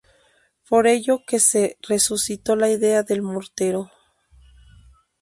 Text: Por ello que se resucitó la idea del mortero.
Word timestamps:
Por 0.67 0.87
ello 0.87 1.19
que 1.27 1.39
se 1.39 1.77
resucitó 1.87 2.55
la 2.55 2.71
idea 2.71 3.03
del 3.03 3.21
mortero. 3.21 3.91